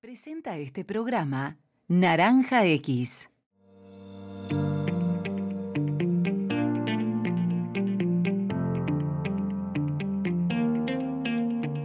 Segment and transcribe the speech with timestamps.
[0.00, 1.56] Presenta este programa
[1.88, 3.28] Naranja X.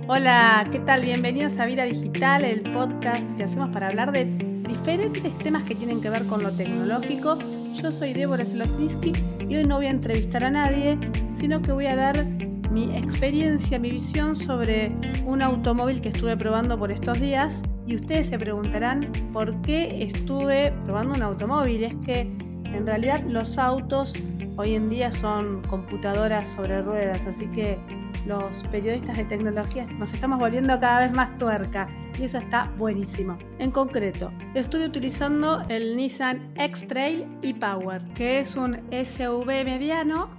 [0.07, 1.02] Hola, ¿qué tal?
[1.02, 4.26] Bienvenidos a Vida Digital, el podcast que hacemos para hablar de
[4.68, 7.40] diferentes temas que tienen que ver con lo tecnológico.
[7.74, 9.14] Yo soy Débora Slotniski
[9.50, 11.00] y hoy no voy a entrevistar a nadie,
[11.34, 12.24] sino que voy a dar
[12.70, 14.90] mi experiencia, mi visión sobre
[15.26, 17.64] un automóvil que estuve probando por estos días.
[17.86, 21.84] Y ustedes se preguntarán por qué estuve probando un automóvil.
[21.84, 22.21] Es que
[22.66, 24.13] en realidad los autos
[24.57, 27.77] hoy en día son computadoras sobre ruedas, así que
[28.26, 33.38] los periodistas de tecnología nos estamos volviendo cada vez más tuerca y eso está buenísimo.
[33.59, 40.29] En concreto, estuve utilizando el Nissan X-Trail e-Power, que es un SUV mediano.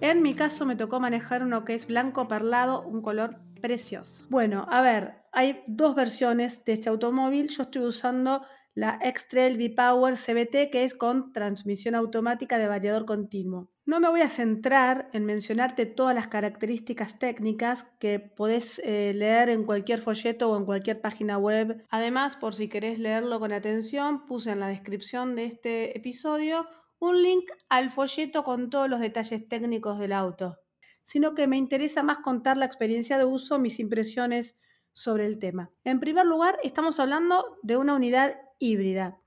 [0.00, 4.24] En mi caso me tocó manejar uno que es blanco perlado, un color precioso.
[4.28, 7.48] Bueno, a ver, hay dos versiones de este automóvil.
[7.48, 8.42] Yo estoy usando
[8.74, 13.70] la X-Trail V-Power CBT, que es con transmisión automática de variador continuo.
[13.84, 19.48] No me voy a centrar en mencionarte todas las características técnicas que podés eh, leer
[19.48, 21.84] en cualquier folleto o en cualquier página web.
[21.88, 26.66] Además, por si querés leerlo con atención, puse en la descripción de este episodio
[27.00, 30.58] un link al folleto con todos los detalles técnicos del auto,
[31.02, 34.60] sino que me interesa más contar la experiencia de uso, mis impresiones
[34.92, 35.70] sobre el tema.
[35.84, 39.20] En primer lugar, estamos hablando de una unidad híbrida,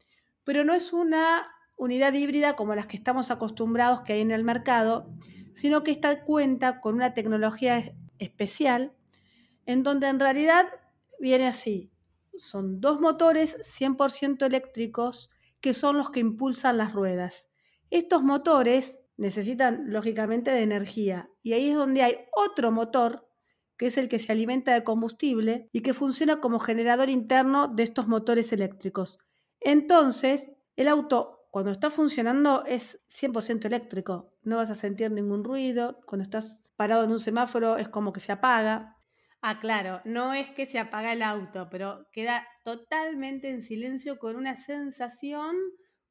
[0.43, 4.43] pero no es una unidad híbrida como las que estamos acostumbrados que hay en el
[4.43, 5.09] mercado,
[5.53, 8.93] sino que esta cuenta con una tecnología especial
[9.65, 10.67] en donde en realidad
[11.19, 11.91] viene así.
[12.37, 17.49] Son dos motores 100% eléctricos que son los que impulsan las ruedas.
[17.89, 23.27] Estos motores necesitan lógicamente de energía y ahí es donde hay otro motor
[23.81, 27.81] que es el que se alimenta de combustible y que funciona como generador interno de
[27.81, 29.17] estos motores eléctricos.
[29.59, 35.99] Entonces, el auto cuando está funcionando es 100% eléctrico, no vas a sentir ningún ruido,
[36.05, 38.99] cuando estás parado en un semáforo es como que se apaga.
[39.41, 44.35] Ah, claro, no es que se apaga el auto, pero queda totalmente en silencio con
[44.35, 45.55] una sensación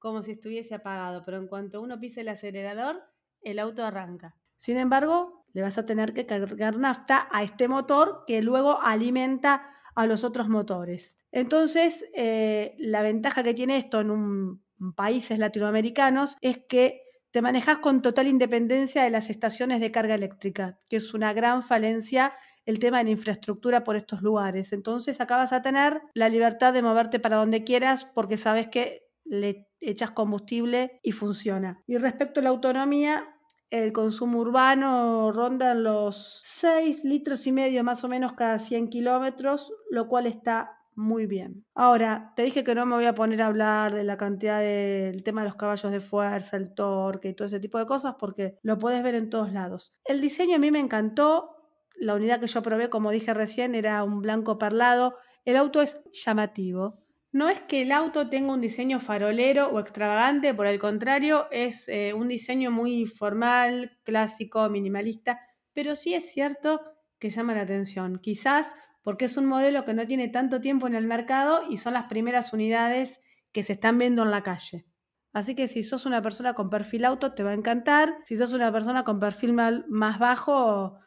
[0.01, 3.01] como si estuviese apagado, pero en cuanto uno pisa el acelerador,
[3.43, 4.35] el auto arranca.
[4.59, 9.71] Sin embargo, le vas a tener que cargar nafta a este motor que luego alimenta
[9.95, 11.19] a los otros motores.
[11.33, 14.63] Entonces, eh, la ventaja que tiene esto en un,
[14.97, 20.79] países latinoamericanos es que te manejas con total independencia de las estaciones de carga eléctrica,
[20.89, 22.33] que es una gran falencia
[22.67, 24.73] el tema de la infraestructura por estos lugares.
[24.73, 29.07] Entonces acá vas a tener la libertad de moverte para donde quieras porque sabes que
[29.25, 31.83] le echas combustible y funciona.
[31.87, 33.29] Y respecto a la autonomía,
[33.71, 39.73] el consumo urbano ronda los 6 litros y medio más o menos cada 100 kilómetros,
[39.91, 41.65] lo cual está muy bien.
[41.75, 45.23] Ahora, te dije que no me voy a poner a hablar de la cantidad del
[45.23, 48.59] tema de los caballos de fuerza, el torque y todo ese tipo de cosas porque
[48.63, 49.95] lo puedes ver en todos lados.
[50.05, 51.57] El diseño a mí me encantó.
[51.97, 55.17] La unidad que yo probé, como dije recién, era un blanco perlado.
[55.45, 56.99] El auto es llamativo.
[57.33, 61.89] No es que el auto tenga un diseño farolero o extravagante, por el contrario, es
[61.89, 65.41] eh, un diseño muy formal, clásico, minimalista,
[65.73, 66.81] pero sí es cierto
[67.21, 68.19] que llama la atención.
[68.19, 71.95] Quizás porque es un modelo que no tiene tanto tiempo en el mercado y son
[71.95, 73.21] las primeras unidades
[73.53, 74.87] que se están viendo en la calle.
[75.33, 78.17] Así que si sos una persona con perfil auto, te va a encantar.
[78.25, 80.99] Si sos una persona con perfil más bajo,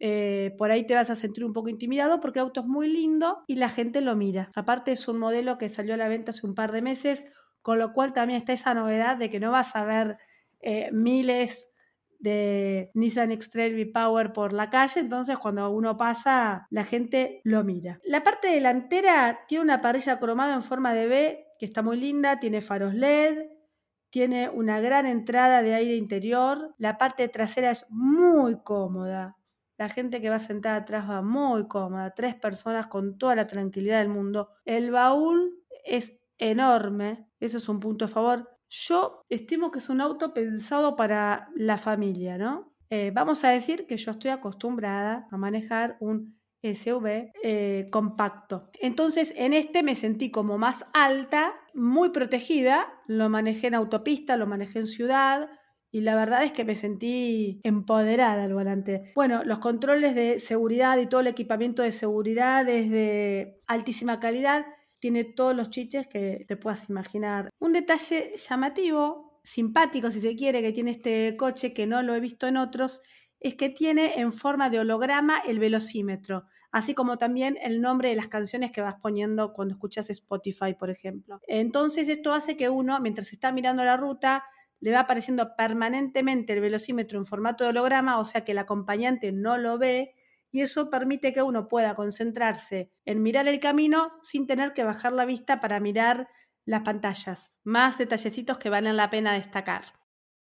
[0.00, 2.88] eh, por ahí te vas a sentir un poco intimidado porque el auto es muy
[2.88, 4.50] lindo y la gente lo mira.
[4.54, 7.26] Aparte es un modelo que salió a la venta hace un par de meses,
[7.62, 10.16] con lo cual también está esa novedad de que no vas a ver
[10.60, 11.68] eh, miles
[12.18, 18.00] de Nissan X-Trail V-Power por la calle, entonces cuando uno pasa la gente lo mira.
[18.04, 22.40] La parte delantera tiene una parrilla cromada en forma de B que está muy linda,
[22.40, 23.46] tiene faros LED,
[24.10, 29.36] tiene una gran entrada de aire interior, la parte trasera es muy cómoda,
[29.78, 34.00] la gente que va sentada atrás va muy cómoda, tres personas con toda la tranquilidad
[34.00, 34.50] del mundo.
[34.64, 38.50] El baúl es enorme, eso es un punto a favor.
[38.68, 42.74] Yo estimo que es un auto pensado para la familia, ¿no?
[42.90, 48.70] Eh, vamos a decir que yo estoy acostumbrada a manejar un SUV eh, compacto.
[48.80, 54.46] Entonces en este me sentí como más alta, muy protegida, lo manejé en autopista, lo
[54.46, 55.48] manejé en ciudad,
[55.90, 59.12] y la verdad es que me sentí empoderada al volante.
[59.14, 64.66] Bueno, los controles de seguridad y todo el equipamiento de seguridad es de altísima calidad.
[64.98, 67.50] Tiene todos los chiches que te puedas imaginar.
[67.58, 72.20] Un detalle llamativo, simpático si se quiere, que tiene este coche, que no lo he
[72.20, 73.00] visto en otros,
[73.40, 76.44] es que tiene en forma de holograma el velocímetro.
[76.70, 80.90] así como también el nombre de las canciones que vas poniendo cuando escuchas Spotify, por
[80.90, 81.40] ejemplo.
[81.46, 84.44] Entonces esto hace que uno, mientras está mirando la ruta,
[84.80, 89.32] le va apareciendo permanentemente el velocímetro en formato de holograma, o sea que el acompañante
[89.32, 90.14] no lo ve,
[90.50, 95.12] y eso permite que uno pueda concentrarse en mirar el camino sin tener que bajar
[95.12, 96.28] la vista para mirar
[96.64, 97.54] las pantallas.
[97.64, 99.94] Más detallecitos que valen la pena destacar.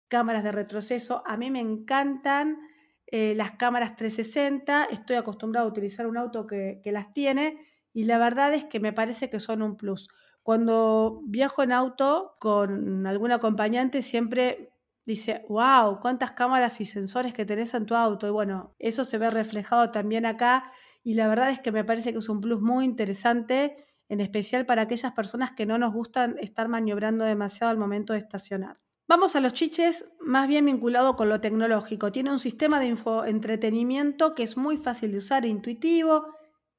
[0.08, 2.58] Cámaras de retroceso, a mí me encantan
[3.08, 7.60] eh, las cámaras 360, estoy acostumbrado a utilizar un auto que, que las tiene
[7.94, 10.08] y la verdad es que me parece que son un plus.
[10.44, 14.74] Cuando viajo en auto con algún acompañante siempre
[15.06, 18.28] dice, wow, cuántas cámaras y sensores que tenés en tu auto.
[18.28, 20.72] Y bueno, eso se ve reflejado también acá
[21.04, 24.66] y la verdad es que me parece que es un plus muy interesante, en especial
[24.66, 28.80] para aquellas personas que no nos gustan estar maniobrando demasiado al momento de estacionar.
[29.08, 32.12] Vamos a los chiches más bien vinculado con lo tecnológico.
[32.12, 36.28] Tiene un sistema de infoentretenimiento que es muy fácil de usar, intuitivo.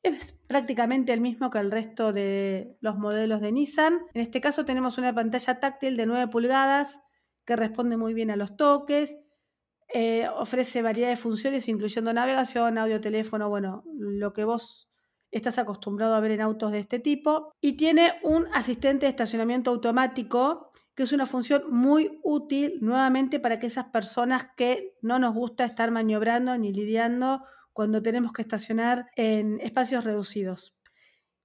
[0.03, 4.01] Es prácticamente el mismo que el resto de los modelos de Nissan.
[4.15, 6.99] En este caso tenemos una pantalla táctil de 9 pulgadas
[7.45, 9.17] que responde muy bien a los toques.
[9.95, 14.91] Eh, ofrece variedad de funciones, incluyendo navegación, audio, teléfono, bueno, lo que vos
[15.31, 17.53] estás acostumbrado a ver en autos de este tipo.
[17.61, 23.55] Y tiene un asistente de estacionamiento automático que es una función muy útil nuevamente para
[23.55, 29.61] aquellas personas que no nos gusta estar maniobrando ni lidiando cuando tenemos que estacionar en
[29.61, 30.75] espacios reducidos.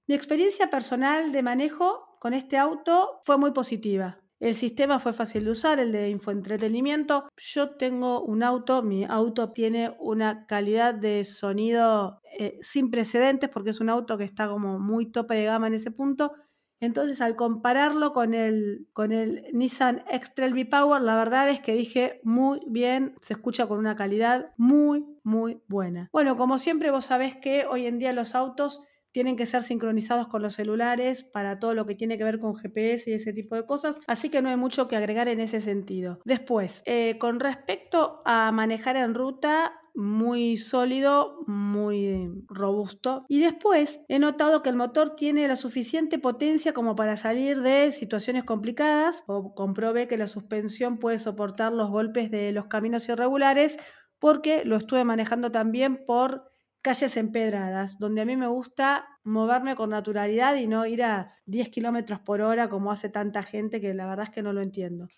[0.06, 4.20] Mi experiencia personal de manejo con este auto fue muy positiva.
[4.40, 7.28] El sistema fue fácil de usar, el de infoentretenimiento.
[7.36, 13.70] Yo tengo un auto, mi auto tiene una calidad de sonido eh, sin precedentes porque
[13.70, 16.32] es un auto que está como muy tope de gama en ese punto
[16.80, 22.20] entonces, al compararlo con el, con el Nissan X-Trail V-Power, la verdad es que dije
[22.22, 26.08] muy bien, se escucha con una calidad muy, muy buena.
[26.12, 30.28] Bueno, como siempre, vos sabés que hoy en día los autos tienen que ser sincronizados
[30.28, 33.56] con los celulares para todo lo que tiene que ver con GPS y ese tipo
[33.56, 36.20] de cosas, así que no hay mucho que agregar en ese sentido.
[36.24, 43.26] Después, eh, con respecto a manejar en ruta, muy sólido, muy robusto.
[43.28, 47.90] Y después he notado que el motor tiene la suficiente potencia como para salir de
[47.90, 53.76] situaciones complicadas o comprobé que la suspensión puede soportar los golpes de los caminos irregulares
[54.20, 56.44] porque lo estuve manejando también por
[56.80, 61.70] calles empedradas, donde a mí me gusta moverme con naturalidad y no ir a 10
[61.70, 65.08] kilómetros por hora como hace tanta gente que la verdad es que no lo entiendo.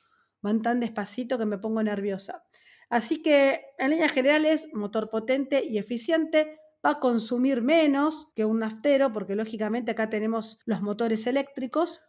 [0.41, 2.45] Van tan despacito que me pongo nerviosa.
[2.91, 8.59] Así que en líneas generales, motor potente y eficiente, va a consumir menos que un
[8.59, 12.01] naftero, porque lógicamente acá tenemos los motores eléctricos.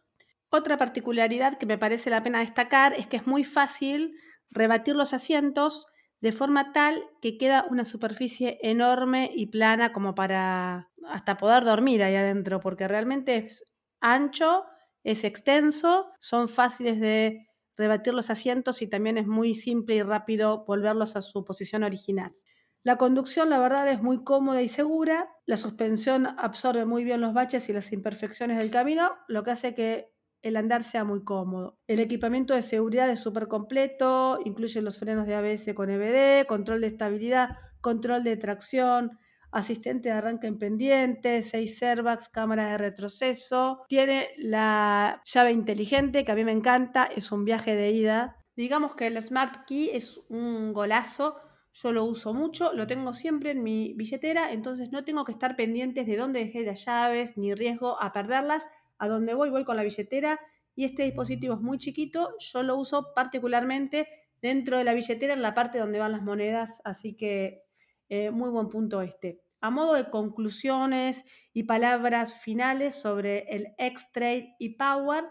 [0.49, 4.15] Otra particularidad que me parece la pena destacar es que es muy fácil
[4.49, 5.87] rebatir los asientos
[6.19, 12.03] de forma tal que queda una superficie enorme y plana como para hasta poder dormir
[12.03, 13.63] ahí adentro, porque realmente es
[13.99, 14.65] ancho,
[15.03, 17.47] es extenso, son fáciles de
[17.81, 22.35] rebatir los asientos y también es muy simple y rápido volverlos a su posición original.
[22.83, 25.29] La conducción, la verdad, es muy cómoda y segura.
[25.45, 29.73] La suspensión absorbe muy bien los baches y las imperfecciones del camino, lo que hace
[29.73, 31.79] que el andar sea muy cómodo.
[31.87, 36.81] El equipamiento de seguridad es súper completo, incluye los frenos de ABS con EBD, control
[36.81, 39.19] de estabilidad, control de tracción,
[39.51, 43.83] asistente de arranque en pendiente, 6 airbags, cámara de retroceso.
[43.87, 48.37] Tiene la llave inteligente, que a mí me encanta, es un viaje de ida.
[48.55, 51.35] Digamos que el Smart Key es un golazo.
[51.73, 55.55] Yo lo uso mucho, lo tengo siempre en mi billetera, entonces no tengo que estar
[55.55, 58.65] pendientes de dónde dejé las llaves, ni riesgo a perderlas.
[58.97, 60.39] A donde voy, voy con la billetera
[60.75, 62.35] y este dispositivo es muy chiquito.
[62.39, 64.07] Yo lo uso particularmente
[64.41, 67.63] dentro de la billetera en la parte donde van las monedas, así que
[68.11, 69.41] eh, muy buen punto este.
[69.61, 75.29] A modo de conclusiones y palabras finales sobre el X-Trade y Power,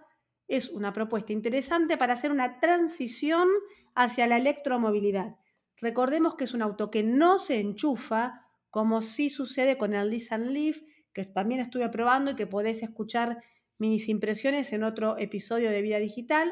[0.49, 3.51] es una propuesta interesante para hacer una transición
[3.95, 5.37] hacia la electromovilidad.
[5.77, 10.55] Recordemos que es un auto que no se enchufa, como sí sucede con el Nissan
[10.55, 10.79] Leaf,
[11.13, 13.45] que también estuve probando y que podés escuchar
[13.77, 16.51] mis impresiones en otro episodio de Vida Digital.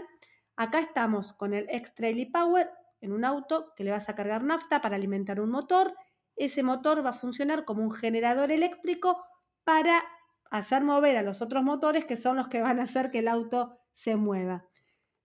[0.57, 2.69] Acá estamos con el X-Trail y Power
[3.01, 5.95] en un auto que le vas a cargar nafta para alimentar un motor
[6.39, 9.25] ese motor va a funcionar como un generador eléctrico
[9.65, 10.05] para
[10.51, 13.29] hacer mover a los otros motores que son los que van a hacer que el
[13.29, 14.67] auto se mueva.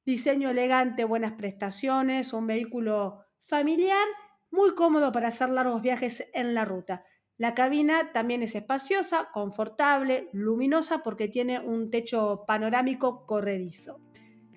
[0.06, 4.06] Diseño elegante, buenas prestaciones, un vehículo familiar,
[4.52, 7.06] muy cómodo para hacer largos viajes en la ruta.
[7.38, 14.00] La cabina también es espaciosa, confortable, luminosa porque tiene un techo panorámico corredizo.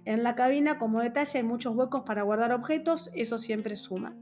[0.04, 4.16] En la cabina, como detalle, hay muchos huecos para guardar objetos, eso siempre suma.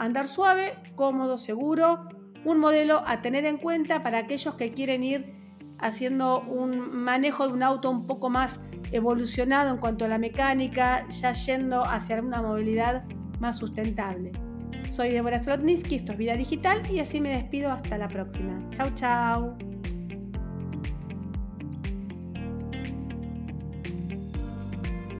[0.00, 2.08] Andar suave, cómodo, seguro,
[2.46, 5.34] un modelo a tener en cuenta para aquellos que quieren ir
[5.78, 8.60] haciendo un manejo de un auto un poco más
[8.92, 13.04] evolucionado en cuanto a la mecánica, ya yendo hacia una movilidad
[13.40, 14.32] más sustentable.
[14.90, 18.56] Soy Débora Slotniski, esto es Vida Digital y así me despido hasta la próxima.
[18.70, 19.58] Chau, chau.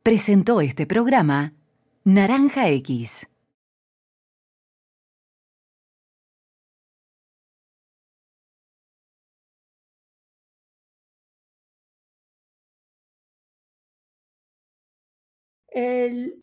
[0.02, 1.52] Presentó este programa
[2.02, 3.29] Naranja X.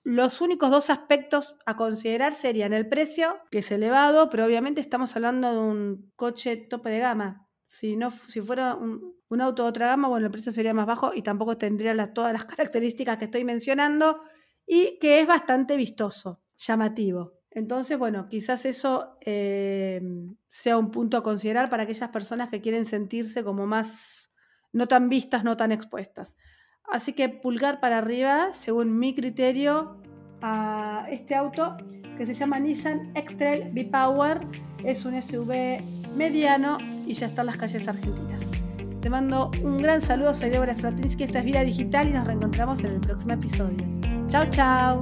[0.03, 5.15] los únicos dos aspectos a considerar serían el precio, que es elevado, pero obviamente estamos
[5.15, 7.47] hablando de un coche tope de gama.
[7.65, 11.11] Si, no, si fuera un, auto de otra gama, bueno, el precio sería más bajo
[11.13, 14.21] y tampoco tendría todas las características que estoy mencionando
[14.65, 17.33] y que es bastante vistoso, llamativo.
[17.51, 20.01] Entonces, bueno, quizás eso eh,
[20.47, 24.31] sea un punto a considerar para aquellas personas que quieren sentirse como más,
[24.71, 26.37] no tan vistas, no tan expuestas.
[26.87, 29.97] Así que pulgar para arriba, según mi criterio,
[30.41, 31.77] a este auto
[32.17, 34.39] que se llama Nissan X-Trail V-Power.
[34.83, 35.81] Es un SUV
[36.15, 38.41] mediano y ya está en las calles argentinas.
[39.01, 42.79] Te mando un gran saludo, soy Débora Stratinsky, esta es Vida Digital y nos reencontramos
[42.79, 43.77] en el próximo episodio.
[44.27, 45.01] Chao, chao.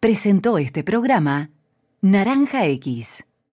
[0.00, 1.50] Presentó este programa
[2.00, 3.27] Naranja X.